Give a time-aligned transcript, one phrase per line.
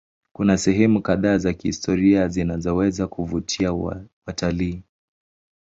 [0.33, 3.73] Kuna sehemu kadhaa za kihistoria zinazoweza kuvutia
[4.27, 4.83] watalii.